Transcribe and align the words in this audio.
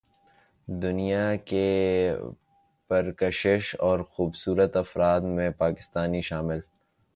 دنیا 0.67 1.35
کے 1.45 1.65
پرکشش 2.89 3.75
اور 3.79 3.99
خوبصورت 3.99 4.77
افراد 4.77 5.21
میں 5.27 5.49
پاکستانی 5.49 6.21
شامل 6.21 6.59